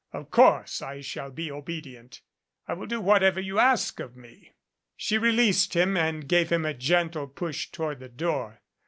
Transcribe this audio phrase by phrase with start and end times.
[0.13, 2.21] Of course, I shall be obedient.
[2.67, 4.53] I will do whatever you ask of me."
[4.97, 8.63] She released him and gave him a gentle push toward the door.